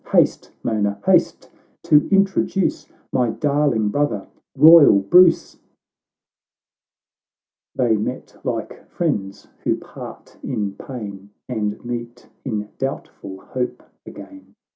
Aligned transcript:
—Haste, 0.13 0.51
Mona, 0.63 0.99
haste, 1.05 1.51
to 1.83 2.09
introduce 2.11 2.87
My 3.13 3.29
darling 3.29 3.89
brother, 3.89 4.25
royal 4.57 4.97
Bruce!"— 4.97 5.57
XXIII 7.75 7.75
They 7.75 7.97
met 7.97 8.35
like 8.43 8.87
friends 8.89 9.47
who 9.63 9.75
part 9.77 10.39
in 10.41 10.71
pain, 10.73 11.29
And 11.47 11.85
meet 11.85 12.27
in 12.43 12.69
doubtful 12.79 13.41
hope 13.41 13.83
again. 14.07 14.55